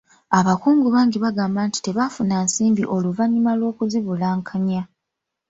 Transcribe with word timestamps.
Abakungu 0.39 0.87
bangi 0.95 1.17
bagamba 1.25 1.59
nti 1.67 1.79
tebaafuna 1.85 2.35
nsimbi 2.45 2.83
oluvannyuma 2.95 3.51
lw'okuzibulankanya. 3.59 4.81